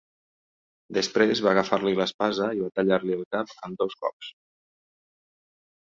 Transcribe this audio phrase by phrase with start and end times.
[0.97, 4.35] Després va agafar-li l'espasa i va tallar-li el cap amb dos cops.